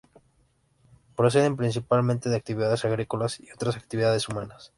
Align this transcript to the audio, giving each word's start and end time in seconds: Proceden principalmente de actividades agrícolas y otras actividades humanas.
Proceden 1.15 1.57
principalmente 1.57 2.27
de 2.29 2.35
actividades 2.35 2.85
agrícolas 2.85 3.39
y 3.39 3.51
otras 3.51 3.77
actividades 3.77 4.27
humanas. 4.29 4.69